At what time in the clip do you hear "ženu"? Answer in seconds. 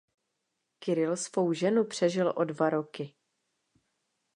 1.53-1.83